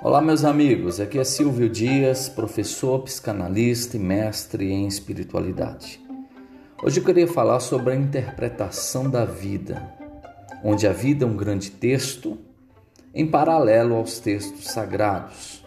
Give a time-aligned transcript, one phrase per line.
[0.00, 1.00] Olá, meus amigos.
[1.00, 6.00] Aqui é Silvio Dias, professor, psicanalista e mestre em espiritualidade.
[6.80, 9.92] Hoje eu queria falar sobre a interpretação da vida,
[10.62, 12.38] onde a vida é um grande texto
[13.12, 15.64] em paralelo aos textos sagrados,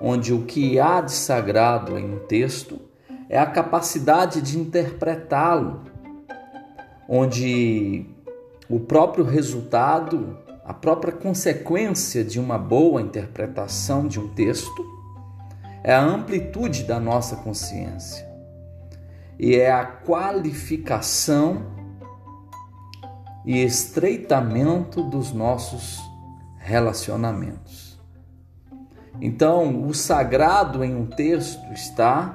[0.00, 2.80] onde o que há de sagrado em um texto
[3.28, 5.82] é a capacidade de interpretá-lo,
[7.08, 8.06] onde
[8.68, 14.82] o próprio resultado a própria consequência de uma boa interpretação de um texto
[15.82, 18.26] é a amplitude da nossa consciência
[19.38, 21.66] e é a qualificação
[23.44, 26.00] e estreitamento dos nossos
[26.56, 28.00] relacionamentos.
[29.20, 32.34] Então, o sagrado em um texto está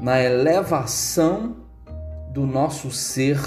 [0.00, 1.56] na elevação
[2.32, 3.38] do nosso ser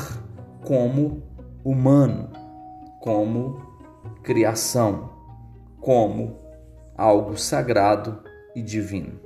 [0.62, 1.24] como
[1.64, 2.43] humano
[3.04, 3.62] como
[4.24, 5.10] criação,
[5.82, 6.38] como
[6.96, 8.24] algo sagrado
[8.56, 9.20] e divino.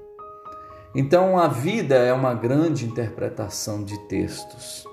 [0.96, 4.84] Então, a vida é uma grande interpretação de textos.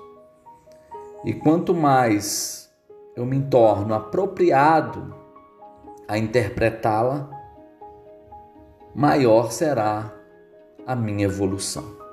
[1.25, 2.71] E quanto mais
[3.15, 5.15] eu me torno apropriado
[6.07, 7.27] a interpretá-la,
[8.93, 10.13] maior será
[10.85, 12.04] a minha evolução.